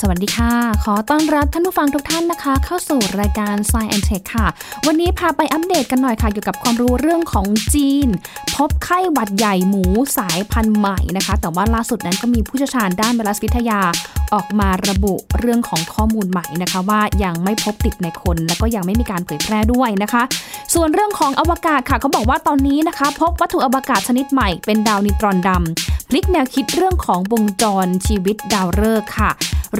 [0.00, 0.52] สวัสดีค่ะ
[0.84, 4.46] ขอต้อนรับท่านผู้ฟังทุกท่านนะคะ เข้าสู่รายการ Science and Tech ค่ะ
[4.86, 8.08] วันนี้พาไปอัปเดตกันหน่อยค่ะ เกี่ยวกับความรู้เรื่องของจีน
[8.56, 9.84] พบไข้หวัดใหญ่หมู
[10.18, 13.80] สายพันธุ์ใหม่นะคะ แต่ว่าล่าสุดนั้นก็มีผู้เชี่ยวชาญด้านไวรัสวิทยา
[14.34, 20.22] ออกมาระบุเรื่องของข้อมูลใหม่นะคะ ว่ายังไม่พบติดในคน และก็ยังไม่มีการเผยแพร่ด้วยนะคะ
[20.74, 29.30] ส่วนเรื่องของอวกาศค่ะเขาบอกว่าตอนนี้นะคะ พบวัตถุอวกาศชนิดใหม่เป็นดาวนิตรอนดพลิกแนวคิดเรื่องของวงจรชีวิตดาวฤกษ์ค่ะ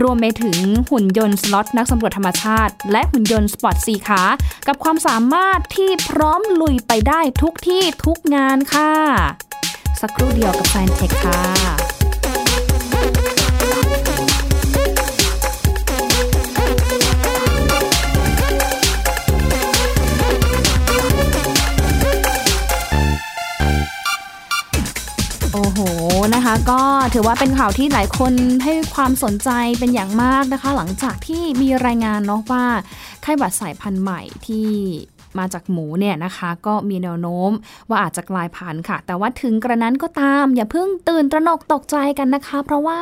[0.00, 0.56] รวมไปถึง
[0.90, 4.22] หุ่นยนต์สล็อตนักสำรวจธรรมชาติ และหุ่นยนต์ Spot สี่ขา
[4.66, 8.92] กับความสามารถที่พร้อมลุยไปได้ทุกที่ทุกงานค่ะ
[10.00, 11.93] สักครู่เดียวกับ Science Tech ค่ะ
[26.70, 26.80] ก็
[27.14, 28.32] ถือว่าเป็นข่าวที่หลายคน
[28.64, 32.64] ให้ความสนใจเป็นอย่างมากนะคะ หลังจากที่มีรายงานเนาะว่า
[33.22, 34.70] ไข้หวัดสายพันธุ์ใหม่ที่
[35.38, 37.50] มาจากหมูเนี่ยนะคะ ก็มีแนวโน้ม
[37.88, 43.00] ว่าอาจจะกลายพันธุ์ค่ะ แต่ว่าถึงกระนั้นก็ตาม อย่าเพิ่งตื่นตระหนกตกใจกันนะคะ เพราะว่า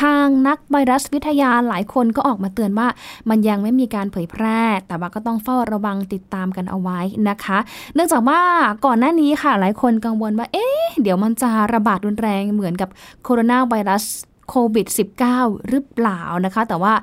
[0.00, 2.88] ทางนักไวรัสวิทยาหลายคนก็ออกมาเตือนว่า
[3.28, 7.58] มันยังไม่มีการเผยแพร่ แต่ว่าก็ต้องเฝ้าระวังติดตามกันเอาไว้นะคะ
[7.94, 8.40] เนื่องจากว่า
[8.84, 12.88] ก่อนหน้านี้ค่ะ หลายคนกังวลว่าเอ๊ะเดี๋ยวมันจะระบาดรุนแรงเหมือนกับ
[13.24, 14.04] โคโรนาไวรัส
[14.48, 14.86] โควิด
[15.28, 16.94] -19 หรือเปล่านะคะ แต่ว่า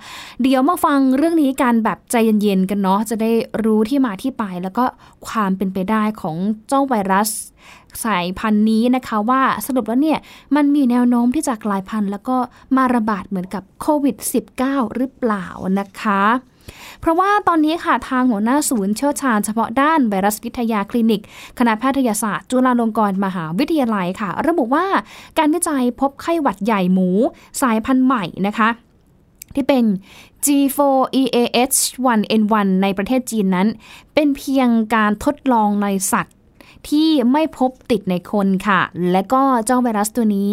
[0.41, 3.31] เดี๋ยวมาฟังเรื่องนี้กันแบบใจเย็นๆกันเนาะจะได้
[3.63, 4.85] รู้ที่มาที่ไป แล้วก็
[5.27, 7.29] ความเป็นไปได้ของเจ้าไวรัส
[8.03, 10.19] สายพันธุ์นี้นะคะว่าสรุปแล้วเนี่ย
[10.55, 12.37] มันมีแนวโน้มที่จะกลายพันธุ์ แล้วก็
[12.75, 14.15] มาระบาดเหมือนกับโควิด
[14.57, 15.45] -19 หรือเปล่า
[15.79, 16.23] นะคะ
[17.01, 21.21] เพราะว่าตอนนี้ค่ะทางหัวหน้าศูนย์เชี่ยวชาญเฉพาะด้านไวรัสวิทยาคลินิก
[21.59, 24.85] คณะแพทยศาสตร์ จุฬาลงกรณ์มหาวิทยาลัยค่ะ ระบุว่า
[25.37, 27.09] การวิจัยพบไข้หวัดใหญ่หมู
[27.61, 28.69] สายพันธุ์ใหม่นะคะ
[29.55, 29.85] ที่เป็น
[30.45, 33.67] G4EAH1N1 ในประเทศจีนนั้น
[34.13, 36.35] เป็นเพียงการทดลองในสัตว์
[36.89, 40.49] ที่ไม่พบติดในคนค่ะ และก็เจ้าไวรัสตัวนี้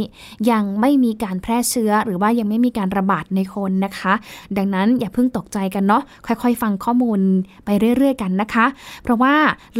[0.50, 4.12] ยังไม่มีการแพร่เชื้อ หรือว่ายังไม่มีการระบาดในคนนะคะ
[4.56, 7.20] ดังนั้นอย่าเพิ่งตกใจกันเนาะค่อยๆ ฟังข้อมูล
[7.64, 8.66] ไปเรื่อยๆ กันนะคะ
[9.02, 9.34] เพราะว่า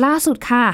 [0.04, 0.66] ล่าสุดค่ะ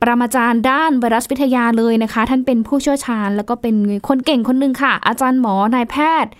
[0.00, 3.76] ปรมาจารย์ด้านไวรัสวิทยาเลยนะคะ ท่านเป็นผู้เชี่ยวชาญ แล้วก็เป็น
[4.08, 6.32] คนเก่งคนหนึ่งค่ะ อาจารย์หมอนายแพทย์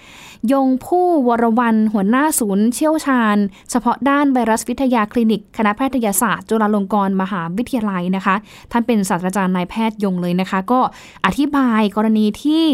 [0.52, 3.36] ยงผู้วรวันหัวหน้าศูนย์เชี่ยวชาญ
[3.70, 8.34] เฉพาะด้านไวรัสวิทยาคลินิก คณะแพทยศาสตร์ จุฬาลงกรณ์มหาวิทยาลัยนะคะ
[8.72, 10.80] ท่านเป็นศาสตราจารย์นายแพทย์ยงเลยนะคะ ก็
[11.26, 12.64] อธิบายกรณีที่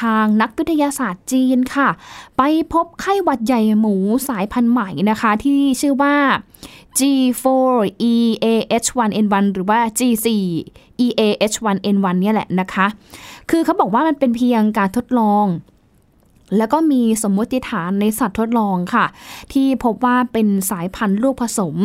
[0.00, 1.88] ทางนักวิทยาศาสตร์จีนค่ะ
[2.36, 3.94] ไปพบไข้หวัดใหญ่หมู
[4.28, 6.14] สายพันธุ์ใหม่นะคะ ที่ชื่อว่า
[6.98, 12.86] G4EAH1N1 หรือว่า G4EAH1N1 เนี่ยแหละนะคะ
[13.50, 15.46] คือเขาบอกว่ามันเป็นเพียงการทดลอง
[16.56, 19.06] แล้วก็มีสมมติฐานในสัตว์ทดลองค่ะ
[19.52, 21.76] ที่พบว่าเป็นสายพันธุ์ลูกผสม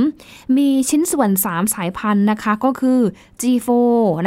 [0.57, 2.99] มีชิ้นส่วน 3 สายพันธุ์นะคะก็คือ
[3.41, 3.69] G4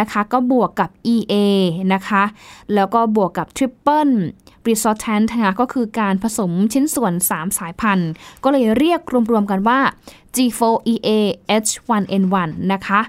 [0.01, 1.35] นะคะก็บวกกับ EA
[1.95, 2.23] นะคะ
[2.75, 4.15] แล้วก็บวกกับ Triple
[4.69, 8.11] Resultant นะคะก็คือการผสมชิ้นส่วน 3 สายพันธุ์
[8.43, 9.81] ก็เลยเรียกรวมๆกันว่า
[10.37, 13.01] G4EAH1N1 นะคะ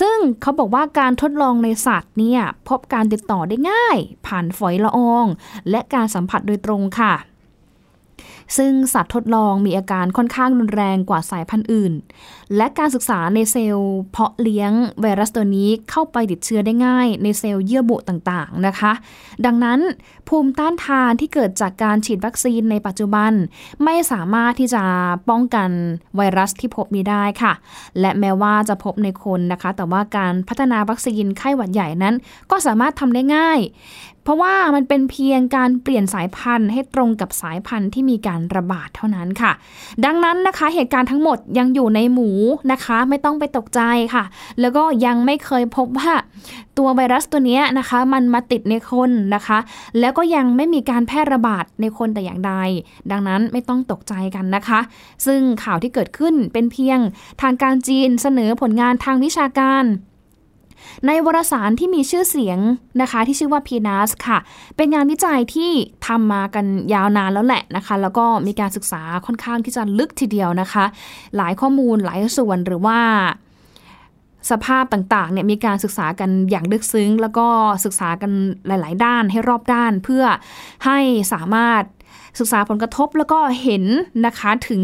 [0.00, 3.96] ซึ่งเขาบอกว่าการทดลองในสัตว์เนี่ยพบการติดต่อได้ง่าย
[4.26, 5.26] ผ่านฝอยละออง
[5.70, 7.14] และการสัมผัสโดยตรงค่ะ
[8.56, 11.92] ซึ่งสัตว์ทดลองมีอาการค่อนข้างรุนแรงกว่าสายพันธุ์อื่น
[12.56, 18.92] และการศึกษาในเซลล์เพาะเลี้ยงไวรัสตัวนี้เข้าไปติดเชื้อได้ง่าย ในเซลล์เยื่อบุต่างๆนะคะ
[19.46, 19.80] ดังนั้น
[20.28, 23.32] ภูมิต้านทานที่เกิดจากการฉีดวัคซีนในปัจจุบัน
[23.84, 24.82] ไม่สามารถที่จะ
[25.28, 25.70] ป้องกัน
[26.16, 27.52] ไวรัสที่พบนี้ได้ค่ะ
[28.00, 32.14] และแม้ว่าจะพบในคนนะคะ แต่ว่าการพัฒนาวัคซีนไข้หวัดใหญ่นั้น
[32.50, 33.60] ก็สามารถทำได้ง่าย
[34.24, 39.52] เพราะว่ามันเป็นเพียงการเปลี่ยนสายพันธุ์ให้ตรงกับสายพันธุ์ที่มีการระบาดเท่านั้นค่ะ
[40.04, 42.30] ดังนั้นนะคะเหตุการณ์ทั้งหมดยังอยู่ในหมู
[42.72, 43.80] นะคะ ไม่ต้องไปตกใจ
[44.14, 44.24] ค่ะ
[44.60, 46.12] แล้วก็ยังไม่เคยพบว่า
[46.78, 49.58] ตัวไวรัสตัวนี้นะคะ มันมาติดในคนนะคะ
[50.00, 52.54] แล้วก็ยังไม่มีการแพร่ระบาดในคนแต่อย่างใด
[53.10, 54.80] ดังนั้นไม่ต้องตกใจกันนะคะ
[55.26, 56.98] ซึ่งข่าวที่เกิดขึ้นเป็นเพียง
[57.42, 59.84] ทางการจีนเสนอผลงานทางวิชาการ
[61.06, 62.58] ในวารสารที่มีชื่อเสียง
[63.00, 64.38] นะคะที่ชื่อว่า PNAS ค่ะ
[64.76, 65.70] เป็นงานวิจัยที่
[66.06, 70.84] ทำมากันยาวนานแล้วแหละนะคะ แล้วก็มีการศึกษาค่อนข้างที่จะลึกทีเดียวนะคะ
[71.36, 72.98] หลายข้อมูลหลายส่วนหรือว่า
[74.50, 77.46] สภาพต่างๆเนี่ยมีการศึกษากันอย่างลึกซึ้ง แล้วก็
[77.84, 78.32] ศึกษากัน
[78.66, 80.24] หลาย ๆ ด้านให้รอบด้านเพื่อ
[80.84, 80.98] ให้
[81.32, 81.82] สามารถ
[82.38, 83.84] ศึกษาผลกระทบแล้วก็เห็น
[84.26, 84.82] นะคะถึง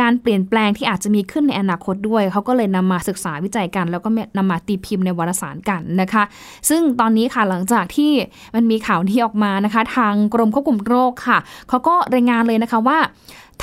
[0.00, 6.22] การเปลี่ยนแปลงที่อาจจะมีขึ้นในอนาคตด้วย เขาก็เลยนำมาศึกษาวิจัยกัน แล้วก็นำมาตีพิมพ์ในวารสารกันนะคะ
[6.68, 8.12] ซึ่งตอนนี้ค่ะหลังจากที่
[8.54, 11.38] มันมีข่าวที่ออกมานะคะ ทางกรมควบคุมโรคค่ะ
[11.68, 12.98] เขาก็รายงานเลยนะคะว่า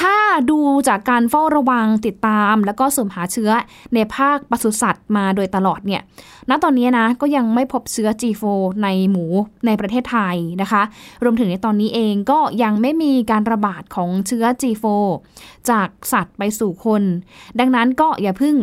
[0.02, 0.18] ถ้า
[0.50, 3.52] ดูจากการเฝ้าระวังติดตาม แล้วก็สุ่มหาเชื้อ
[3.94, 6.02] ในภาคปศุสัตว์มาโดยตลอดเนี่ย
[6.50, 8.44] ณ ตอนนี้นะก็ยังไม่พบเชื้อ G4
[8.84, 9.26] ในหมู
[9.66, 10.82] ในประเทศไทยนะคะ
[11.24, 14.86] รวมถึงในตอนนี้เองก็ยังไม่มีการระบาดของเชื้อ G4
[15.70, 17.04] จากสัตว์ไปสู่คน
[17.60, 18.56] ดังนั้นก็อย่าพึ่ง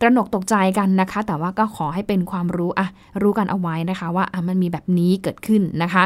[0.00, 2.88] ตระหนกตกใจกันนะคะ แต่ว่าก็ขอให้เป็นความรู้อะ
[3.22, 6.04] รู้กันเอาไว้นะคะ ว่าอะมันมีแบบนี้เกิดขึ้นนะคะ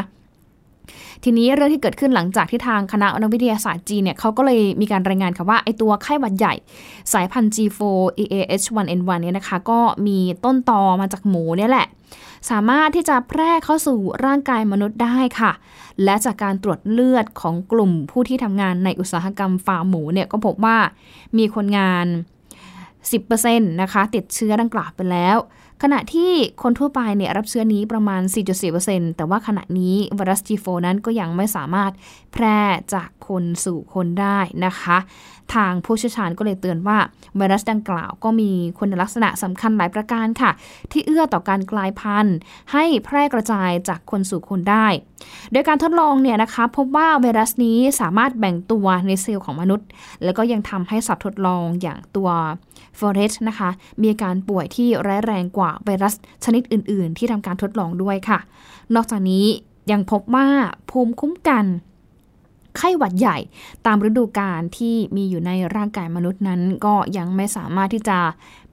[1.23, 6.53] ทีนี้เรื่องที่เกิดขึ้นหลังจากที่ทางคณะนักวิทยาศาสตร์จีนเนี่ยเขาก็เลยมีการรายงานค่ะว่าไอตัวไข้หวัดใหญ่
[7.13, 7.81] สายพันธุ์ G4
[8.21, 11.87] EAH1N1 เนี่ยนะคะ ก็มีต้นตอมาจากหมูเนี่ยแหละ
[12.49, 15.51] สามารถที่จะแพร่เข้าสู่ร่างกายมนุษย์ได้ค่ะ
[16.03, 20.77] และจากการตรวจเลือดของกลุ่มผู้ที่ทำงานในอุตสาหกรรมฟาร์มหมูเนี่ยก็พบว่า
[21.37, 22.05] มีคนงาน
[22.77, 25.37] 10%นะคะติดเชื้อดังกล่าวไปแล้ว
[25.83, 26.31] ขณะที่
[26.63, 28.21] คนทั่วไปเนี่ยรับเชื้อนี้ประมาณ
[28.69, 31.91] 4.4%แต่ว่าขณะนี้ไวรัส G4 นั้นก็ยังไม่สามารถ
[32.33, 32.59] แพร่
[32.93, 34.97] จากคนสู่คนได้นะคะ
[35.55, 36.97] ทางผู้เชี่ยวชาญก็เลยเตือนว่า
[37.37, 40.51] ไวรัสดังกล่าวก็มีคุณลักษณะสำคัญหลายประการค่ะ
[40.91, 42.35] ที่เอื้อต่อการกลายพันธุ์
[42.73, 44.87] ให้แพร่กระจายจากคนสู่คนได้
[45.51, 49.87] โดยการทดลองเนี่ยนะคะพบว่าไวรัสนี้สามารถแบ่งตัวในเซลล์ของมนุษย์
[50.23, 52.29] แล้วก็ยังทำให้สัตว์ทดลองอย่างตัว
[52.99, 53.69] ฟอเรสนะคะ
[54.01, 56.13] มีอาการป่วยที่ร้ายแรงกว่าไวรัส
[56.45, 58.39] ชนิดอื่น ๆ ที่ทำการทดลองด้วยค่ะ
[58.95, 59.45] นอกจากนี้
[59.91, 60.47] ยังพบว่า
[60.89, 61.65] ภูมิคุ้มกัน
[62.77, 63.37] ไข้หวัดใหญ่
[63.85, 68.19] ตามฤดูกาลที่มีอยู่ในร่างกายมนุษย์นั้น ก็ยังไม่สามารถที่จะ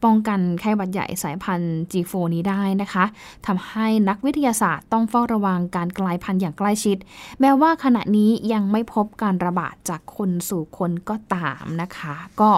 [0.04, 3.04] ป้องกันไข้หวัดใหญ่สายพันธุ์ G4 นี้ได้นะคะ
[3.46, 6.96] ทำให้นักวิทยาศาสตร์ต้องเฝ้าระวังการกลายพันธุ์อย่างใกล้ชิด
[7.40, 12.50] แม้ว่าขณะนี้ยังไม่พบการระบาดจากคนสู่คนก็ตามนะคะ ก็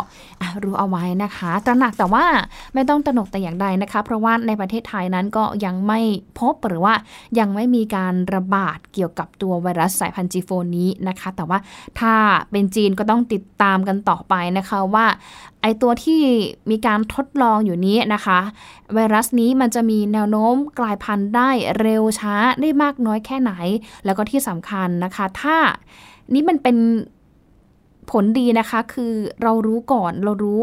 [0.63, 2.25] รู้เอาไว้นะคะ ตระหนักแต่ว่า
[2.75, 6.01] ไม่ต้องตระหนกแต่อย่างใดนะคะ เพราะว่าในประเทศไทยนั้นก็ยังไม่
[6.41, 6.95] พบหรือว่า
[7.39, 11.59] ยังไม่มีการระบาดเกี่ยวกับตัวไวรัสสายพันธุ์ G4 นี้นะคะ แต่ว่า
[12.01, 12.15] ถ้า
[12.51, 15.07] เป็นจีนก็ต้องติดตามกันต่อไปนะคะว่า
[15.67, 16.21] อตัวที่
[16.71, 18.39] มีการทดลองอยู่นี้นะคะ
[18.95, 23.53] ไวรัสนี้มันจะมีแนวโน้มกลายพันธุ์ได้เร็วช้าได้มากน้อยแค่ไหน
[24.05, 25.57] แล้วก็ที่สำคัญนะคะ ถ้า
[26.35, 26.77] นี้มันเป็น
[28.11, 30.61] ผลดีนะคะคือเรารู้ก่อนเรารู้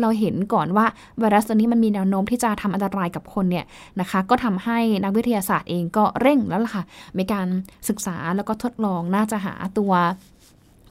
[0.00, 0.86] เราเห็นก่อนว่า
[1.18, 3.64] ไวรัสตัวนี้มันมีแนวโน้มที่จะทำอันตรายกับคนเนี่ย
[4.00, 6.84] นะคะ ก็ทำให้นักวิทยาศาสตร์เองก็เร่งแล้วล่ะค่ะ
[7.18, 7.46] มีการ
[7.88, 9.92] ศึกษาแล้วก็ทดลองน่าจะหาตัว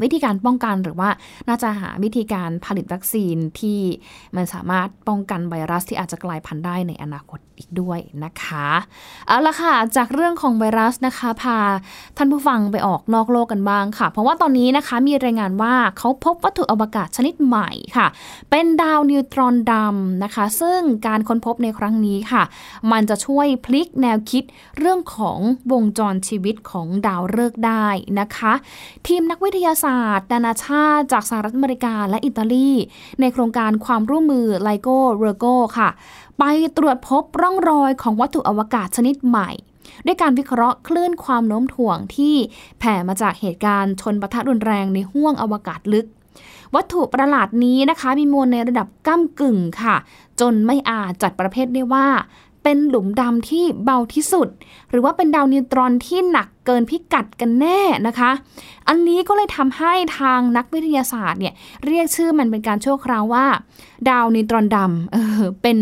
[0.03, 1.09] วิธีการป้องกันหรือว่า
[1.47, 3.80] น่าจะหาวิธีการผลิตวัคซีนที่
[4.36, 8.68] มันสามารถป้องกันไวรัสที่อาจจะกลายพันธุ์ได้ในอนาคตอีกด้วยนะคะ
[9.27, 11.59] เอาละค่ะจากเรื่องของไวรัสนะคะพา
[12.18, 18.07] ท่านผู้ฟังไปออกนอกโลกกันบ้างค่ะ เพราะว่าตอนนี้นะคะมีรายงานว่าเขาพบวัตถุอวกาศชนิดใหม่ค่ะ
[18.51, 22.44] เป็นดาวนิวตรอนดำนะคะ ซึ่งการค้นพบในครั้งนี้ค่ะ
[22.91, 24.44] มันจะช่วยพลิกแนวคิด
[24.77, 25.39] เรื่องของ
[25.71, 27.88] วงจรชีวิตของดาวฤกษ์ได้
[28.19, 28.53] นะคะ
[29.07, 32.69] ทีมนักวิทยาศาสศาสตร์ นานาชาติ จากสหรัฐอเมริกาและอิตาลี
[33.19, 35.45] ในโครงการความร่วมมือไลโก้เรโก
[35.77, 35.89] ค่ะ
[36.39, 36.43] ไป
[36.77, 39.49] ตรวจพบร่องรอยของวัตถุอวกาศชนิดใหม่
[40.05, 42.35] ด้วยการวิเคราะห์คลื่นความโน้มถ่วงที่
[42.79, 46.07] แผ่มาจากเหตุการณ์ชนปะทะรุนแรงในห้วงอวกาศลึก
[46.75, 49.95] วัตถุประหลาดนี้นะคะ มีมวลในระดับก้ากึ่งค่ะ
[50.39, 52.07] จนไม่อาจจัดประเภทได้ว่า
[52.67, 54.47] เป็นหลุมดำที่เบาที่สุด
[54.89, 58.31] หรือว่าเป็นดาวนิวตรอนที่หนักเกินพิกัดกันแน่นะคะ
[58.88, 61.53] อันนี้ก็เลยทำให้ทางนักวิทยาศาสตร์เนี่ย
[61.86, 63.45] เรียกชื่อมันเป็นการชั่วคราวว่า
[64.10, 65.77] ดาวนิวตรอนดำเออเป็น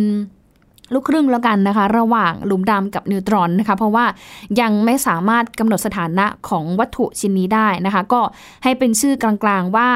[0.94, 4.06] ลูกครึ่งแล้วกันนะคะ ระหว่างหลุมดำกับนิวตรอนนะคะ เพราะว่า
[4.62, 8.22] ยังไม่สามารถกำหนดสถานะของวัตถุชิ้นนี้ได้นะคะ ก็
[8.64, 9.90] ให้เป็นชื่อกลางๆว่า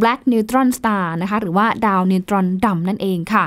[0.00, 3.44] black neutron star นะคะ หรือว่าดาวนิวตรอนดำนั่นเองค่ะ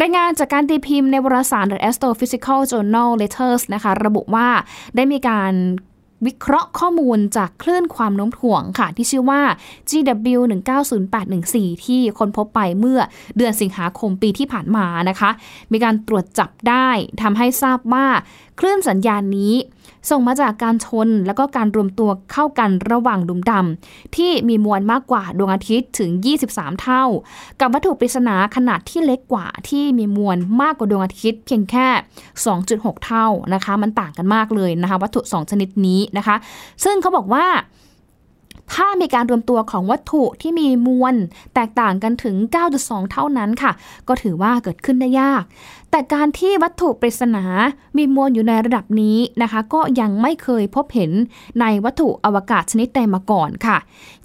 [0.00, 4.48] รายงานจากการตีพิมพ์ในวารสาร The Astrophysical Journal Letters นะคะ ระบุว่า
[4.96, 5.52] ได้มีการ
[6.26, 9.42] วิเคราะห์ข้อมูลจากคลื่นความโน้มถ่วงค่ะ ที่ชื่อว่า
[9.90, 10.38] GW
[11.12, 13.00] 190814 ที่ค้นพบไปเมื่อ
[13.36, 15.30] เดือนสิงหาคมปีที่ผ่านมานะคะ
[15.72, 16.88] มีการตรวจจับได้
[17.22, 18.06] ทำให้ทราบว่า
[18.60, 19.54] คลื่นสัญญาณนี้
[20.10, 26.10] ส่งมาจากการชนแล้วก็การรวมตัวเข้ากันระหว่างดุมดำที่มีมวลมากกว่าดวงอาทิตย์ถึง
[26.46, 27.04] 23 เท่า
[27.60, 31.86] กับวัตถุปริศนาขนาดที่เล็กกว่าที่มีมวลมากกว่าดวงอาทิตย์เพียงแค่
[32.46, 36.36] 2.6 เท่านะคะ มันต่างกันมากเลยนะคะวัตถุ 2 ชนิดนี้นะคะ
[36.84, 37.46] ซึ่งเขาบอกว่า
[38.74, 41.14] ถ้ามีการรวมตัวของวัตถุที่มีมวล
[41.54, 42.36] แตกต่างกันถึง
[42.74, 43.72] 9.2 เท่านั้นค่ะ
[44.08, 45.42] ก็ถือว่าเกิดขึ้นได้ยาก
[45.96, 47.44] แต่การที่วัตถุปริศนา
[47.96, 51.10] มีมวลอยู่ในระดับนี้นะคะ ก็ยังไม่เคยพบเห็น
[51.60, 53.78] ในวัตถุอวกาศชนิดใดมาก่อนค่ะ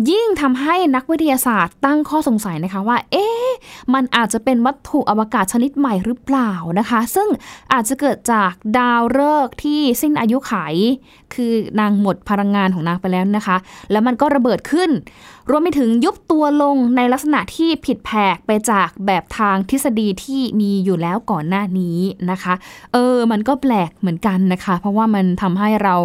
[0.10, 3.50] ยิ่งทำให้นักวิทยาศาสตร์ตั้งข้อสงสัยนะคะว่า เอ๊ะ
[3.94, 7.30] มันอาจจะเป็นวัตถุอวกาศชนิดใหม่หรือเปล่านะคะ ซึ่ง
[7.74, 10.54] อาจจะเกิดจากดาวฤกษ์ที่สิ้นอายุไข
[11.34, 13.58] คือนางหมดพลังงานของนางไปแล้วนะคะ
[13.92, 14.90] แล้วมันก็ระเบิดขึ้น
[15.50, 22.00] รวมไปถึงยุบตัวลงในลักษณะที่ผิดแผกไปจากแบบทางทฤษฎีที่มีอยู่แล้วก่อนหน้านี้
[22.32, 22.54] นะคะ
[22.94, 25.96] เออ มันก็แปลกเหมือนกันนะคะ เพราะว่ามันทำให้เรา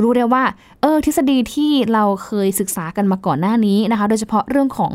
[0.00, 0.44] รู้ได้ว่า
[0.80, 4.92] เออ ทฤษฎีที่เราเคยศึกษากันมาก่อนหน้านี้นะคะ โดยเฉพาะเรื่องของ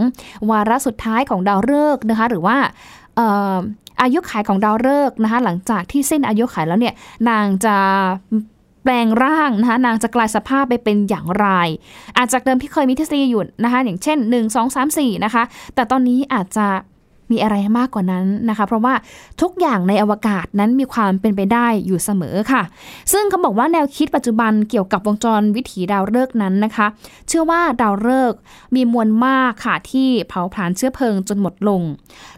[0.49, 2.57] วาระสุดท้ายของดาวฤกษ์นะคะ หรือว่า
[4.01, 6.93] อายุขัยของดาวฤกษ์นะคะ หลังจากที่เส้นอายุขัยแล้วเนี่ย
[7.29, 7.77] นางจะ
[8.83, 11.47] แปลงร่างนะคะนางจะกลายสภาพไปเป็นอย่างไร
[12.17, 15.43] อาจจากเดิมที่เคยมีทฤษฎีอยู่นะคะ อย่างเช่น 1 2 3 4 นะคะ
[15.75, 16.67] แต่ตอนนี้อาจจะ
[17.35, 18.93] มีอะไรมากกว่านั้นนะคะ เพราะว่า
[19.41, 22.63] ทุกอย่างในอวกาศนั้นมีความเป็นไปได้อยู่เสมอค่ะ
[23.11, 26.87] ซึ่งเขาบอกว่าแนวคิดปัจจุบันเกี่ยวกับวงจรวิถีดาวฤกษ์นั้นนะคะ
[27.27, 28.39] เชื่อว่าดาวฤกษ์
[28.75, 31.81] มีมวลมากค่ะที่เผาผลาญเชื้อเพลิงจนหมดลง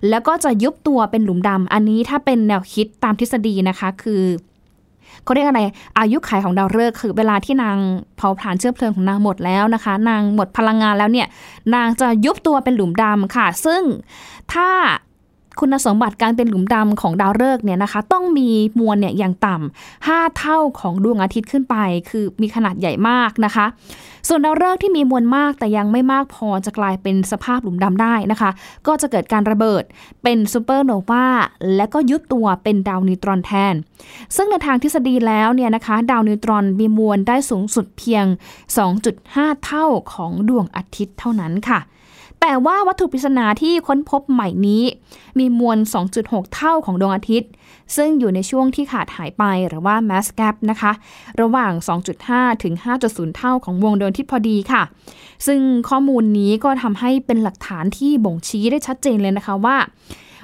[0.10, 4.24] แล้วก็จะยุบตัวเป็นหลุมดำอันนี้ถ้าเป็นแนวคิดตามทฤษฎีนะคะคือ
[5.24, 5.62] เขาเรียกอะไร
[6.00, 7.78] อายุขัยของดาวฤกษ์คือเวลาที่นาง
[8.18, 11.28] เผาผลาญเชื้อเพลิงของนางหมดแล้วนะคะ นางหมดพลังงานแล้วเนี่ย
[11.76, 13.82] นางจะยุบตัวเป็นหลุมดำค่ะ ซึ่ง
[14.54, 14.70] ถ้า
[15.60, 21.76] คุณสมบัติการเป็นหลุมดำของดาวฤกษ์เนี่ยนะคะ ต้องมีมวลเนี่ยอย่างต่ำห้าเท่าของดวงอาทิตย์ขึ้นไป
[22.10, 23.66] คือมีขนาดใหญ่มากนะคะ
[24.28, 28.50] ส่วนดาวฤกษ์ที่มีมวลมากแต่ยังไม่มากพอจะกลายเป็นสภาพหลุมดำได้นะคะ
[28.88, 29.84] ก็จะเกิดการระเบิด
[30.24, 31.28] เป็นซูเปอร์โนวา
[31.76, 33.74] และก็ยุบตัวเป็นดาวนิวตรอนแทน
[34.36, 38.26] ซึ่งในทางทฤษฎีแล้วเนี่ยนะคะดาวนิวตรอนมีมวลได้สูงสุดเพียง
[38.96, 41.80] 2.5 เท่าของดวงอาทิตย์เท่านั้นค่ะ
[42.46, 44.84] แต่ว่าวัตถุปริศนาที่ค้นพบใหม่นี้
[45.40, 45.78] มีมวล
[46.16, 47.50] 2.6 เท่าของดวงอาทิตย์
[47.96, 50.92] ซึ่งอยู่ในช่วงที่ขาดหายไปหรือว่า mass gap นะคะ
[51.42, 51.72] ระหว่าง
[52.18, 52.74] 2.5 ถึง
[53.06, 54.84] 5.0 เท่าของวงดวงอาทิตย์พอดีค่ะ
[55.48, 55.60] ซึ่ง
[55.90, 59.78] ข้อมูลนี้ก็ทำให้เป็นหลักฐานที่บ่งชี้ได้ชัดเจนเลยนะคะว่า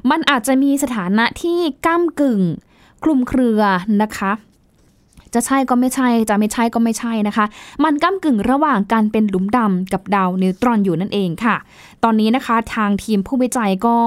[0.10, 2.42] มันอาจจะมีสถานะที่ก้ากึ่ง
[3.04, 3.62] คลุมเครือ
[4.02, 4.32] นะคะ
[5.34, 7.46] จะใช่ก็ไม่ใช่ จะไม่ใช่ก็ไม่ใช่นะคะ
[7.84, 11.56] มันก้ากึ่งระหว่างการเป็นหลุมดำกับดาวนิวตรอนอยู่นั่นเองค่ะ
[12.04, 13.98] ตอนนี้นะคะทางทีมผู้วิจัยก็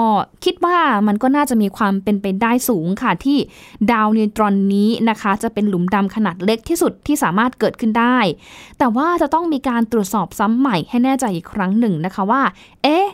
[0.44, 3.38] คิดว่ามันก็น่าจะมีความเป็นไปได้สูงค่ะที่
[3.92, 8.18] ดาวนิวตรอนนี้นะคะ จะเป็นหลุมดำขนาดเล็กที่สุดที่สามารถเกิดขึ้นได้
[8.78, 12.42] แต่ว่าจะต้องมีการตรวจสอบซ้ำใหม่ให้แน่ใจอีกครั้งหนึ่งนะคะว่า
[12.82, 13.06] เอ๊ะ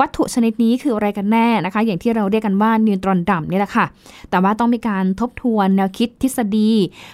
[0.00, 3.86] วัตถุชนิดนี้คืออะไรกันแน่นะคะ อย่างที่เราเรียกกันว่านิวตรอนดำนี่แหละค่ะ
[4.30, 6.70] แต่ว่าต้องมีการทบทวนแนวคิดทฤษฎี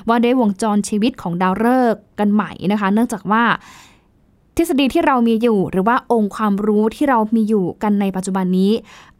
[0.08, 3.44] ว่าได้วงจรชีวิตของดาวฤกษ์กันใหม่นะคะ เนื่องจากว่า
[4.58, 8.72] ทฤษฎีที่เรามีอยู่ หรือว่าองค์ความรู้ที่เรามีอยู่กันในปัจจุบันนี้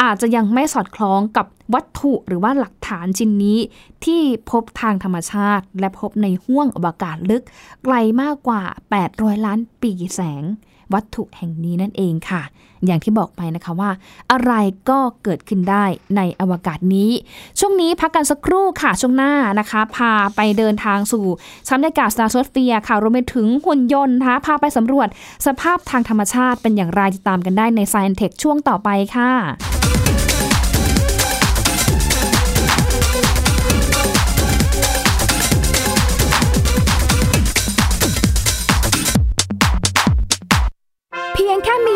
[0.02, 3.58] อาจจะยังไม่สอดคล้องกับวัตถุหรือว่าหลักฐานชิ้นนี้
[4.04, 7.42] ที่พบทางธรรมชาติ และพบในห้วงอวกาศลึก
[7.84, 8.62] ไกลมากกว่า
[9.04, 10.44] 800 ล้านปีแสง
[10.92, 12.42] วัตถุแห่งนี้นั่นเองค่ะ
[12.86, 13.90] อย่างที่บอกไปนะคะว่า
[14.32, 14.52] อะไร
[14.90, 15.84] ก็เกิดขึ้นได้
[16.16, 17.10] ในอวกาศนี้
[17.58, 21.26] ช่วงนี้พักกันสักครู่ค่ะ ช่วงหน้านะคะ พาไปเดินทางสู่
[21.68, 25.08] ชั้นบรรยากาศสตาร์โซเฟียค่ะรวมไปถึงหุ่นยนต์นะคะพาไปสำรวจ
[25.46, 29.83] สภาพทางธรรมชาติเป็นอย่างไรติดตามกันได้ใน Science Tech ช่วงต่อไปค่ะ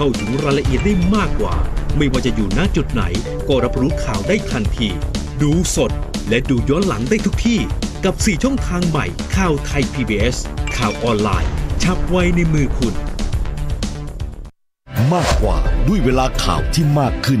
[0.00, 1.54] เข้าถึงรายละเอียดได้มากกว่า
[1.96, 3.02] ไม่ว่าจะอยู่ณจุดไหน
[3.48, 4.88] ก็รับรู้ข่าวได้ทันที
[5.42, 5.90] ดูสด
[6.28, 7.60] และดูย้อนหลังได้ทุกที่
[8.04, 10.36] กับ 4 ช่องทางใหม่ข่าวไทย PBS
[10.76, 11.50] ข่าวออนไลน์
[11.82, 12.94] ชับไว้ในมือคุณ
[15.14, 15.56] มากกว่า
[15.88, 17.40] ด้วยเวลาข่าวที่มากขึ้น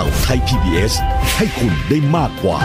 [0.00, 0.94] ข่าวไทย PBS
[1.36, 2.58] ให้คุณได้มากกว่า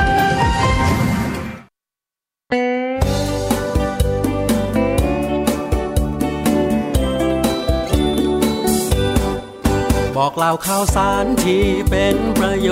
[10.15, 12.69] บอกเล่าข่าวสารที่เป็นประโย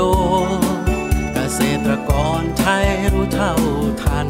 [0.57, 0.65] ชน์
[1.33, 3.53] เกษตรกรไทยรู้เท่า
[4.03, 4.27] ทัน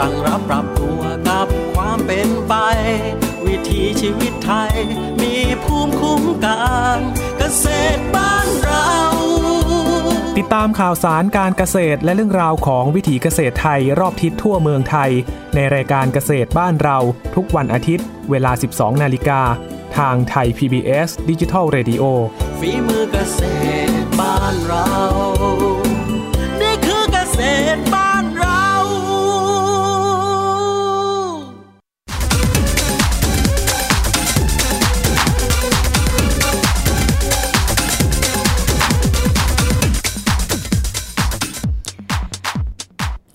[0.00, 1.48] ตั้งรับปรับตัวกับ
[1.94, 2.54] ความเป็นไป
[3.46, 4.74] วิถีชีวิตไทย
[5.22, 5.34] มี
[5.64, 6.62] ภูมิคุ้มกั
[6.96, 6.98] น
[7.38, 8.90] เกษตรบ้านเรา
[10.38, 15.10] ติดตามข่าวสารการเกษตรและเรื่องราวของวิถีเกษตรไทยรอบทิศทั่วเมืองไทย
[15.54, 16.98] ในรายการเกษตรบ้านเรา
[17.34, 19.40] ทุกวันอาทิตย์ เวลา 12 นาฬิกา
[19.98, 22.04] ทางไทย PBS Digital Radio
[22.60, 23.40] ฝีมือเกษ
[23.88, 24.86] ตรบ้านเรา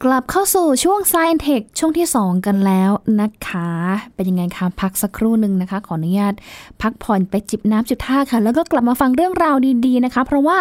[0.03, 2.91] กลับเข้าสู่ช่วง Science Tech ช่วงที่ 2 กันแล้ว
[3.21, 3.69] นะคะ
[4.15, 6.33] เป็นยังไงคะพักสักครู่หนึ่งนะคะ ขออนุญาต
[6.81, 10.57] พักผ่อนไปจิบน้ำจิบท่าค่ะ แล้วก็กลับมาฟังเรื่องราวดีๆนะคะ เพราะว่า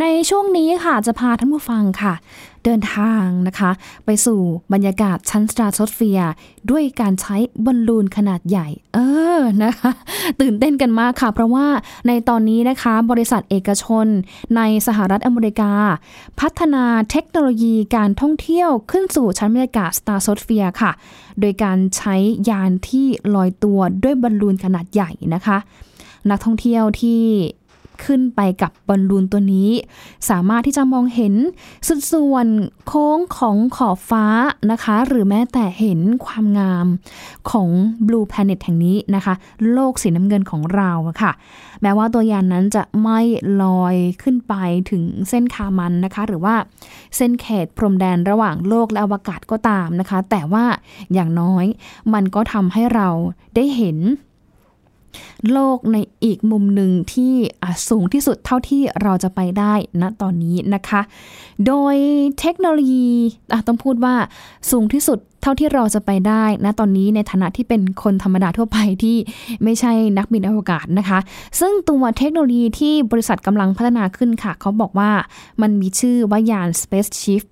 [0.00, 2.14] ในช่วงนี้ค่ะจะพาท่านผู้ฟังค่ะ
[2.64, 3.70] เดินทางนะคะ
[4.04, 4.40] ไปสู่
[4.72, 6.32] บรรยากาศชั้นสตราโทสเฟียร์
[6.70, 8.98] ด้วยการใช้บอลลูนขนาดใหญ่ เอ
[9.38, 9.90] อนะคะ
[10.40, 11.66] ตื่นเต้นกันมากค่ะ เพราะว่า
[12.06, 14.06] ในตอนนี้นะคะบริษัทเอกชน
[14.56, 15.72] ในสหรัฐอเมริกา
[16.40, 20.92] พัฒนาเทคโนโลยีการท่องเที่ยวขึ้นสู่ชั้นบรรยากาศสตราโทสเฟียร์ค่ะ
[21.40, 22.14] โดยการใช้
[22.50, 25.58] ยานที่ลอยตัวด้วยบอลลูนขนาดใหญ่นะคะ
[26.30, 27.22] นักท่องเที่ยวที่
[28.04, 29.70] ขึ้นไปกับบอลลูนตัวนี้
[30.30, 31.34] สามารถที่จะมองเห็น
[31.88, 32.46] สุดส่วน
[32.86, 34.26] โค้งของขอบฟ้า
[34.70, 36.86] นะคะ หรือแม้แต่เห็นความงาม
[37.50, 37.68] ของ
[38.06, 39.34] Blue Planet แห่งนี้นะคะ
[39.72, 40.90] โลกสีน้ำเงินของเรา
[41.22, 41.32] ค่ะ
[41.82, 43.20] แม้ว่าตัวยานนั้นจะไม่
[43.62, 44.54] ลอยขึ้นไป
[44.90, 46.54] ถึงเส้นคามันนะคะ หรือว่า
[47.16, 50.64] เส้นเขตพรมแดนระหว่างโลกและอวกาศก็ตามนะคะ แต่ว่า
[51.14, 51.64] อย่างน้อย
[52.14, 53.08] มันก็ทำให้เรา
[53.54, 53.98] ได้เห็น
[55.52, 57.34] โลกในอีกมุมหนึ่งที่
[57.88, 61.00] สูงที่สุดเท่าที่เราจะไปได้ณตอนนี้นะคะ
[61.66, 61.96] โดย
[62.40, 63.08] เทคโนโลยี
[63.66, 64.14] ต้องพูดว่า
[64.70, 69.16] สูงที่สุด เท่าที่เราจะไปได้ณตอนนี้ในฐานะที่เป็นคนธรรมดาทั่วไปที่
[69.64, 71.18] ไม่ใช่นักบินอวกาศนะคะ
[71.60, 75.10] ซึ่งตัวเทคโนโลยีที่บริษัทกำลังพัฒนาขึ้นค่ะ เขาบอกว่า
[75.62, 77.42] มันมีชื่อว่ายาน Spaceship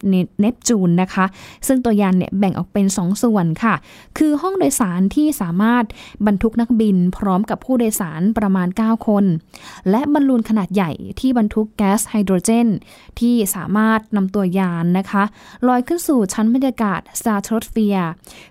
[0.43, 1.25] Neptune นะคะ
[1.67, 3.75] ซึ่งตัวยานเนี่ยแบ่งออกเป็น 2 ส่วนค่ะ
[4.19, 5.85] คือห้องโดยสารที่สามารถ
[6.27, 9.25] บรรทุกนักบินพร้อมกับผู้โดยสารประมาณ 9 คน
[9.91, 12.69] และบอลลูนขนาดใหญ่ที่บรรทุกแก๊สไฮโดรเจน
[13.21, 15.23] ที่สามารถนำตัวยานนะคะ
[15.69, 17.01] ลอยขึ้นสู่ชั้นบรรยากาศ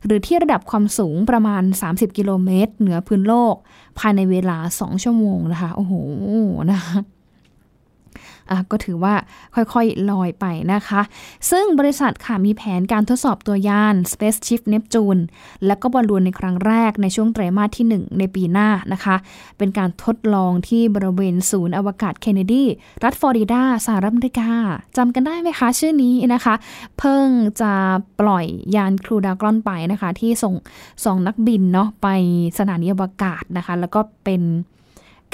[0.05, 3.55] หรือที่ระดับความสูงประมาณ 30 กิโลเมตร เหนือพื้นโลก
[3.99, 5.93] ภายในเวลา 2 ชั่วโมงนะคะ โอ้โห
[6.71, 6.97] นะคะ
[8.71, 9.13] ก็ถือว่า
[9.55, 11.01] ค่อยๆ ลอยไปนะคะ
[11.51, 15.21] ซึ่งบริษัทค่ะมีแผนการทดสอบตัวยาน Spaceship Neptune
[15.65, 19.15] และก็บอลลูนในครั้งแรกในช่วงไตรมาสที่ 1 ในปีหน้านะคะ
[19.57, 22.65] เป็นการทดลองที่บริเวณศูนย์อวกาศเคนเนดี
[23.03, 24.49] รัฐฟลอริดาสหรัฐอเมริกา
[24.97, 26.55] จำกันได้ไหมคะ ชื่อนี้นะคะ
[26.97, 27.25] เพิ่ง
[27.61, 27.73] จะ
[28.19, 30.53] ปล่อยยานครูดากรอนไปนะคะ ที่ส่ง
[31.05, 32.07] สองนักบินเนาะไป
[32.57, 34.41] สถานีอวกาศนะคะ แล้วก็เป็น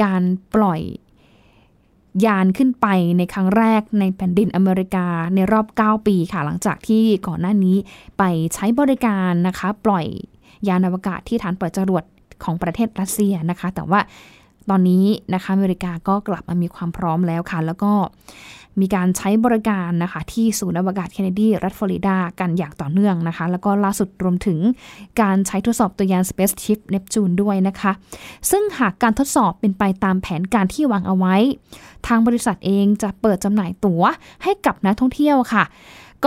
[0.03, 0.23] การ
[0.55, 0.81] ปล่อย
[2.25, 7.77] ยานขึ้นไปในครั้งแรกในแผ่นดินอเมริกาในรอบ 9 ปีค่ะ หลังจากที่ก่อนหน้านี้
[8.17, 10.05] ไปใช้บริการนะคะ ปล่อย
[10.67, 12.03] ยานอวกาศที่ฐานปล่อยจรวด
[12.43, 13.99] ของประเทศรัสเซียนะคะ แต่ว่า
[14.69, 17.91] ตอนนี้นะคะอเมริกาก็กลับมามีความพร้อมแล้วค่ะ แล้วก็
[18.81, 24.59] มีการใช้บริการนะคะที่ศูนย์อวกาศเคนเนดี รัฐฟลอริดา กันอย่างต่อเนื่องนะคะ แล้วก็ล่าสุดรวมถึง
[25.21, 27.91] การใช้ทดสอบตัวยาน Spaceship Neptune ด้วยนะคะ
[28.51, 31.35] ซึ่งหากการทดสอบเป็นไปตามแผนการที่วางเอาไว้
[32.07, 34.03] ทางบริษัทเองจะเปิดจำหน่ายตั๋ว
[34.43, 35.65] ให้กับนักท่องเที่ยวค่ะ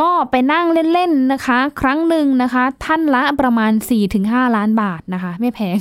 [0.00, 3.72] ก็ไปนั่งเล่นๆนะคะ ครั้งหนึ่งนะคะ ท่านละประมาณ
[4.14, 5.78] 4-5 ล้านบาทนะคะ ไม่แพง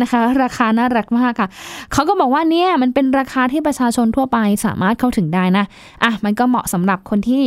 [0.00, 1.48] นะคะ ราคาน่ารักมากค่ะ
[1.92, 5.64] เขาก็บอกว่าเนี่ยมันเป็นราคาที่ประชาชนทั่วไปสามารถเข้าถึงได้นะ
[6.04, 7.42] อะมันก็เหมาะสำหรับคนที่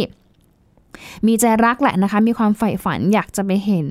[1.27, 3.89] มีใจรักแหละนะคะ มีความใฝ่ฝันอยากจะไปเห็น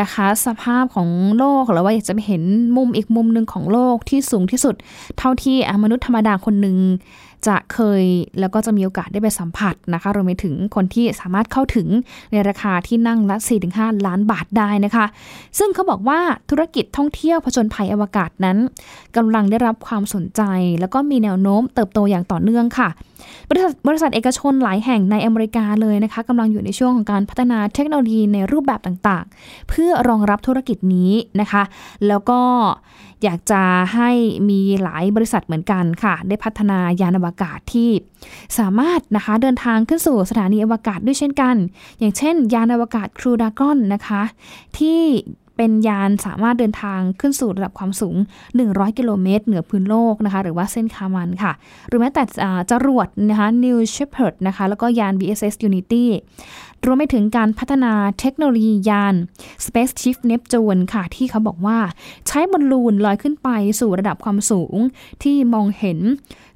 [0.00, 1.08] นะคะ สภาพของ
[1.38, 2.42] โลกหรือว่าอยากจะไปเห็น
[2.76, 4.74] มุมอีกมุมหนึ่งของโลกที่สูงที่สุด
[5.18, 6.76] เท่าที่มนุษย์ธรรมดาคนหนึ่ง
[7.48, 8.02] จะเคย
[8.40, 11.88] แล้วก็จะมีโอกาสได้ไปสัมผัสนะคะรวมไปถึงคนที่สามารถเข้าถึง
[12.32, 13.36] ในราคาที่นั่งละ
[13.70, 15.06] 4-5 ล้านบาทได้นะคะ
[15.58, 18.56] ซึ่งเขาบอกว่าธุรกิจท่องเที่ยวผจญภัยอวกาศนั้น
[19.16, 20.42] กำลังได้รับความสนใจ
[20.80, 22.88] แล้วก็มีแนวโน้มเติบโตอย่างต่อเนื่องค่ะ
[23.48, 31.62] บริษัทบริษัทเอกชนหลายแห่งในอเมริกาเลยนะคะกำลังอยู่ในช่วงของการพัฒนาเทคโนโลยีในรูปแบบต่างๆ เพื่อรองรับธุรกิจนี้นะคะ
[32.08, 32.40] แล้วก็
[33.24, 33.62] อยากจะ
[33.94, 34.10] ให้
[34.50, 37.90] มีหลายบริษัทเหมือนกันค่ะ ได้พัฒนายานอวกาศที่
[38.58, 41.56] สามารถนะคะเดินทางขึ้นสู่สถานีอวกาศด้วยเช่นกัน
[41.98, 44.22] อย่างเช่น ยานอวกาศครูดากอนนะคะ
[44.78, 45.02] ที่
[45.56, 48.16] เป็นยานสามารถเดินทางขึ้นสู่ระดับความสูง
[48.56, 51.52] 100 กิโลเมตร เหนือพื้นโลกนะคะ หรือว่าเส้นคามันค่ะ
[51.88, 52.22] หรือแม้แต่
[52.70, 56.04] จรวดนะคะ New Shepard นะคะ แล้วก็ยาน VSS Unity
[56.84, 59.14] รวมไปถึงการพัฒนาเทคโนโลยียาน
[59.64, 61.78] Space Ship Neptune ค่ะ ที่เขาบอกว่า
[62.26, 63.48] ใช้บอลลูนลอยขึ้นไป
[63.80, 64.76] สู่ระดับความสูง
[65.22, 65.98] ที่มองเห็น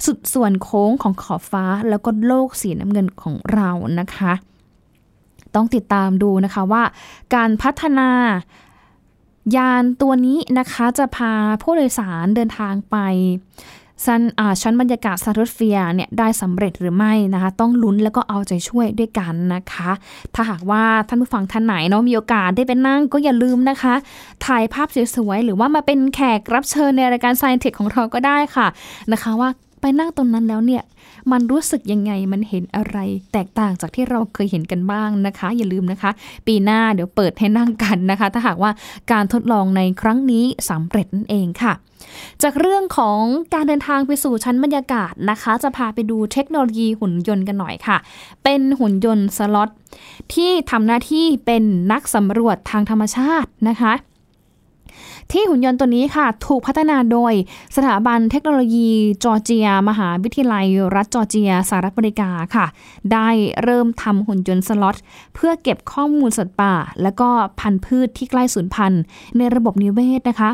[0.06, 4.32] สุดส่วนโค้งของขอบฟ้า แล้วก็โลกสีน้ำเงินของเรานะคะ
[5.54, 6.82] ต้องติดตามดูนะคะว่า
[7.34, 8.10] การพัฒนา
[9.56, 11.32] ยานตัวนี้นะคะจะพา
[11.62, 12.96] ผู้โดยสารเดินทางไป
[14.06, 14.20] ชั้น
[14.62, 19.90] ชั้นบรรยากาศสตราโทสเฟียร์เนี่ยได้สำเร็จหรือไม่นะคะ ต้องลุ้นแล้วก็เอาใจช่วยด้วยกันนะคะ
[20.34, 23.94] ถ้าหากว่าท่านผู้ฟังท่านไหนเนาะมีโอกาสได้ไปนั่งก็อย่าลืมนะคะ
[24.46, 28.66] ถ่ายภาพสวยๆ หรือว่ามาเป็นแขกรับเชิญในรายการ Science Tech ของเราก็ได้ค่ะ
[29.12, 29.48] นะคะว่า
[29.80, 30.82] ไปนั่งตรงนั้นแล้วเนี่ย
[31.32, 32.98] มันรู้สึกยังไงมันเห็นอะไร
[33.32, 36.10] แตกต่างจากที่เราเคยเห็นกันบ้างนะคะ อย่าลืมนะคะ
[36.46, 38.70] ปีหน้าเดี๋ยวเปิดให้นั่งกันนะคะ ถ้าหากว่า
[39.12, 41.72] การทดลองในครั้งนี้สำเร็จนั่นเองค่ะ
[42.42, 43.20] จากเรื่องของ
[43.54, 47.96] การเดินทางไปสู่ชั้นบรรยากาศนะคะ จะพาไปดูเทคโนโลยีหุ่นยนต์กันหน่อยค่ะ
[48.44, 49.70] เป็นหุ่นยนต์สล็อต
[50.34, 53.92] ที่ทำหน้าที่เป็นนักสำรวจทางธรรมชาตินะคะ
[55.32, 57.32] ที่หุ่นยนต์ตัวนี้ค่ะ ถูกพัฒนาโดย
[57.76, 58.90] สถาบันเทคโนโลยี
[59.24, 62.66] จอร์เจีย มหาวิทยาลัย รัฐจอร์เจียสหรัฐอเมริกาค่ะ
[63.12, 63.28] ได้
[63.62, 64.96] เริ่มทำหุ่นยนต์สล็อต
[65.34, 67.28] เพื่อเก็บข้อมูลสัตว์ป่า และก็
[67.60, 69.02] พันธุ์พืชที่ใกล้สูญพันธุ์
[69.36, 70.50] ในระบบนิเวศนะคะ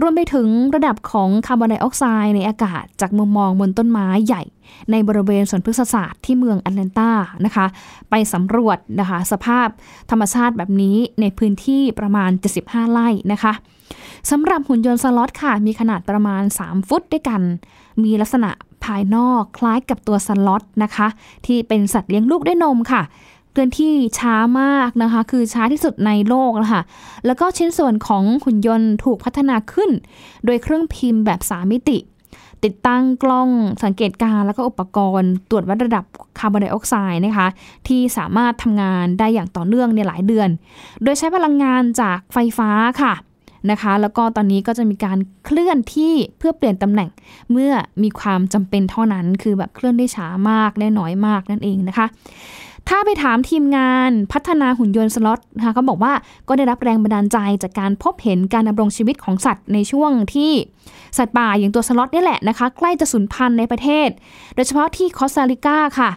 [0.00, 4.42] รวมไปถึงระดับของคาร์บอนไดออกไซด์ในอากาศจากมุมมองบนต้นไม้ใหญ่
[4.90, 7.10] ในบริเวณสวนพฤกษศาสตร์ที่เมืองแอตแลนตา
[7.44, 7.66] นะคะ
[8.10, 9.68] ไปสำรวจนะคะสภาพ
[10.10, 12.30] ธรรมชาติแบบนี้ในพื้นที่ประมาณ
[12.62, 13.52] 75 ไร่นะคะ
[14.30, 17.40] สำหรับหุ่นยนต์สล็อตค่ะ มีขนาดประมาณ 3 ฟุตด้วยกัน
[18.02, 18.50] มีลักษณะ
[18.84, 21.08] ภายนอกคล้ายกับตัวสล็อตนะคะ
[21.46, 23.02] ที่เป็นสัตว์เลี้ยงลูกด้วยนมค่ะ
[23.52, 26.82] เคลื่อนที่ช้ามากนะคะ คือช้าที่สุดในโลกแล้วค่ะ
[27.26, 29.90] แล้วก็ชิ้นส่วนของหุ่นยนต์ถูกพัฒนาขึ้น
[30.44, 31.98] โดยเครื่องพิมพ์แบบ3มิติ
[32.64, 33.48] ติดตั้งกล้อง
[33.84, 36.04] สังเกตการแล้วก็อุปกรณ์ ตรวจวัดระดับ
[36.38, 37.48] คาร์บอนไดออกไซด์นะคะ
[37.88, 40.48] ที่สามารถทำงานได้อย่างต่อเนื่องในหลายเดือน
[41.02, 42.70] โดยใช้พลังงานจากไฟฟ้า
[43.02, 43.14] ค่ะ
[43.70, 47.08] นะคะแล้วก็ตอนนี้ก็จะมีการเคลื่อนที่เพื่อเปลี่ยนตำแหน่ง
[47.52, 47.72] เมื่อ
[48.02, 52.06] มีความจำเป็นเท่านั้น คือแบบเคลื่อนได้ช้ามากได้น้อยมากนั่นเองนะคะ
[52.88, 56.12] ถ้าไปถามทีมงานพัฒนาหุ่นยนต์สล็อตนะคะเขาบอกว่า
[56.48, 60.52] ก็ได้รับแรงบันดาลใจจากการพบเห็นการดำรงชีวิตของสัตว์ในช่วงที่
[61.18, 64.08] สัตว์ป่าอย่างตัวสล็อตนี่แหละนะคะ ใกล้จะสูญพันธุ์ในประเทศ
[64.54, 66.10] โดยเฉพาะที่คอสตาริกาค่ะ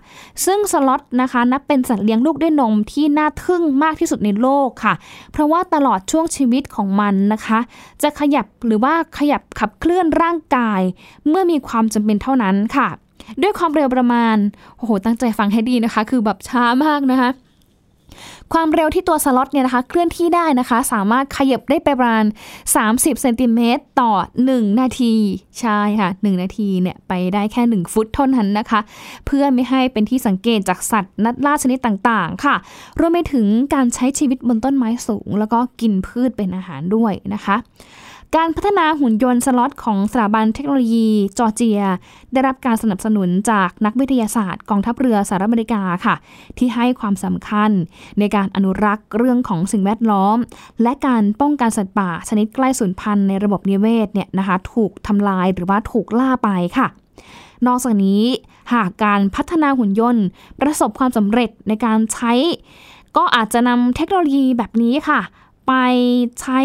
[0.46, 4.94] ซึ่งสล็อตนะคะนับเป็นสัตว์เลี้ยงลูกด้วยนมที่น่าทึ่งมากที่สุดในโลกค่ะ
[5.32, 7.60] เพราะว่าตลอดช่วงชีวิตของมันนะคะ
[8.02, 10.82] จะขยับหรือว่าขยับขับเคลื่อนร่างกาย
[11.30, 12.90] เมื่อมีความจำเป็นเท่านั้นค่ะ
[13.42, 14.36] ด้วยความเร็วประมาณ
[14.78, 17.32] โอ้โหตั้งใจฟังให้ดีนะคะ คือแบบช้ามากนะคะ
[18.54, 22.26] ความเร็วที่ตัวสล็อตเนี่ยนะคะเคลื่อนที่ได้นะคะ สามารถขยับได้ไปประมาณ
[22.74, 24.12] 30เซนติเมตรต่อ
[24.48, 25.16] 1 นาที
[25.60, 28.80] ใช่ค่ะ 1 นาทีเนี่ยไปได้แค่ 1 ฟุตเท่านั้นนะคะ
[29.26, 32.56] เพื่อไม่ให้เป็นที่สังเกตจากสัตว์นักล่าชนิดต่างๆ ค่ะ
[33.00, 37.56] รวมไปถึงการใช้ชีวิตบนต้นไม้สูง แล้วก็กินพืชเป็นอาหารด้วยนะคะ
[38.36, 41.82] การพัฒนาหุ่นยนต์สล็อตของสถาบันเทคโนโลยีจอร์เจีย
[42.34, 46.16] ได้รับการสนับสนุนจากนักวิทยาศาสตร์กองทัพเรือสหรัฐอเมริกาค่ะ
[46.58, 47.72] ที่ให้ความสำคัญ
[48.20, 50.38] ในการอนุรักษ์เรื่องของสิ่งแวดล้อม
[50.82, 56.88] และการป้องกันสัตว์ป่าชนิดใกล้สูญพันธุ์ในระบบนิเวศเนี่ยนะคะถูกทำลายหรือว่าถูกล่าไปค่ะ
[57.68, 58.24] นอกจากนี้
[58.74, 60.26] หากการพัฒนาหุ่นยนต์
[60.62, 62.34] ประสบความสำเร็จในการใช้
[63.18, 65.20] ก็อาจจะนำเทคโนโลยีแบบนี้ค่ะ
[65.68, 65.74] ไป
[66.42, 66.60] ใช้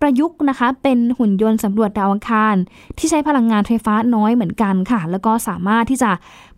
[0.00, 2.56] ประยุกต์นะคะ เป็นหุ่นยนต์สำรวจดาวอังคาร
[2.98, 6.10] ที่ใช้พลังงานไฟฟ้าน้อยเหมือนกันค่ะ แล้วก็สามารถที่จะ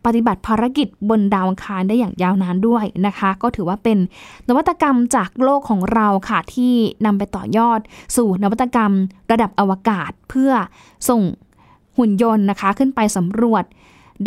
[0.04, 3.98] ปฏิบัติภารกิจบนดาวอังคารได้อย่างยาวนานด้วยนะคะ ก็ถือว่าเป็น
[4.48, 6.74] นวัตกรรมจากโลกของเราค่ะ ที่
[7.06, 7.80] นำไปต่อยอด
[8.16, 8.92] สู่นวัตกรรม
[9.30, 10.52] ระดับอวกาศเพื่อ
[11.08, 11.22] ส่ง
[11.98, 13.64] หุ่นยนต์นะคะ ขึ้นไปสำรวจ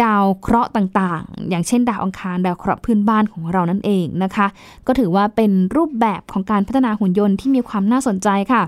[0.03, 4.47] ดาวเคราะห์ต่างๆ อย่างเช่นดาวอังคารดาวเคราะห์พื้นบ้านของเรานั่นเองนะคะ
[4.87, 8.61] ก็ถือว่าเป็นรูปแบบของการพัฒนาหุ่นยนต์ที่มีความน่าสนใจค่ะ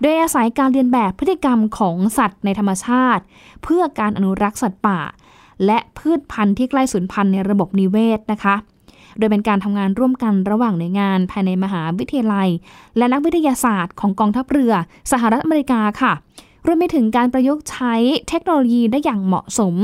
[0.00, 3.22] โดยอาศัยการเรียนแบบพฤติกรรมของสัตว์ในธรรมชาติ
[3.62, 5.00] เพื่อการอนุรักษ์สัตว์ป่า
[5.66, 8.56] และพืชพันธุ์ที่ใกล้สูญพันธุ์ในระบบนิเวศนะคะ
[9.18, 12.48] โดยเป็นการทำงานร่วมกันระหว่างหน่วยงานภายในมหาวิทยาลัย
[12.96, 14.72] และนักวิทยาศาสตร์ของกองทัพเรือ
[15.12, 16.12] สหรัฐอเมริกาค่ะ
[16.66, 17.94] รวมไปถึงการประยุกต์ใช้
[18.28, 19.74] เทคโนโลยีได้อย่างเหมาะสม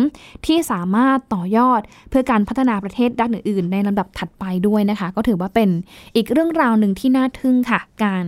[0.47, 5.69] ที่สามารถต่อยอดเพื่อการพัฒนาประเทศด้านอื่นๆ ในลำดับถัดไปด้วยนะคะ ก็ถือว่าเป็น
[6.17, 8.25] อีกเรื่องราวหนึ่งที่น่าทึ่งค่ะ การ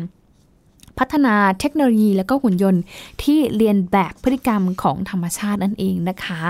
[0.98, 2.82] พัฒนาเทคโนโลยีและก็หุ่นยนต์
[3.22, 6.40] ที่เรียนแบบพฤติกรรมของธรรมชาตินั่นเองนะคะ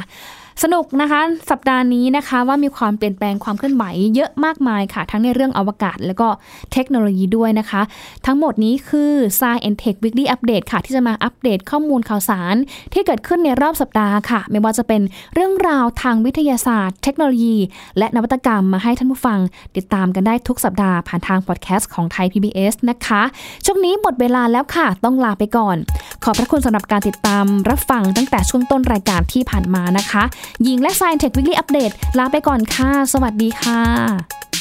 [0.62, 6.28] สนุกนะคะสัปดาห์นี้นะคะว่ามีความเปลี่ยนแปลงความเคลื่อนไหวเยอะมากมายค่ะ ทั้งในเรื่องอวกาศ แล้วก็
[6.72, 7.82] เทคโนโลยีด้วยนะคะ
[8.26, 12.54] ทั้งหมดนี้คือ Science and Tech Weekly Update ค่ะ ที่จะมาอัปเดตข้อมูลข่าวสาร
[12.92, 15.02] ที่เกิดขึ้นในรอบสัปดาห์ค่ะ ไม่ว่าจะเป็น
[15.34, 17.56] เรื่องราวทางวิทยาศาสตร์ เทคโนโลยี
[17.98, 19.38] และนวัตกรรมมาให้ท่านผู้ฟัง
[19.76, 23.22] ติดตามกันได้ทุกสัปดาห์ผ่านทางพอดแคสต์ของไทย PBS นะคะ
[23.64, 25.76] ช่วงนี้หมดเวลาแล้วค่ะ ต้องลาไปก่อน
[26.24, 30.24] ขอบพระคุณสำหรับการติดตามรับฟังตั้งแต่ช่วงต้นรายการที่ผ่านมานะคะ
[30.62, 34.53] หญิงและ Science Tech Weekly Update ลาไปก่อนค่ะ สวัสดีค่ะ